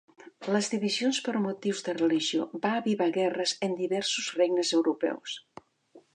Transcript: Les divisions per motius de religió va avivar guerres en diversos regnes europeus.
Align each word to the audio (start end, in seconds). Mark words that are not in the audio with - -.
Les 0.53 0.69
divisions 0.73 1.19
per 1.27 1.33
motius 1.43 1.83
de 1.89 1.95
religió 1.97 2.47
va 2.65 2.73
avivar 2.79 3.11
guerres 3.19 3.55
en 3.69 3.77
diversos 3.83 4.35
regnes 4.43 4.75
europeus. 4.81 5.39